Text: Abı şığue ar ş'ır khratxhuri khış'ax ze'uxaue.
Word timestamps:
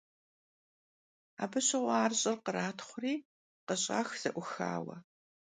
Abı 1.43 1.59
şığue 1.67 1.93
ar 2.03 2.11
ş'ır 2.19 2.37
khratxhuri 2.45 3.13
khış'ax 3.67 4.09
ze'uxaue. 4.21 4.97